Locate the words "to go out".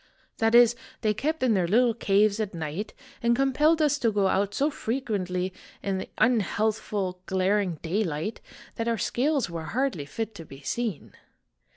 3.99-4.55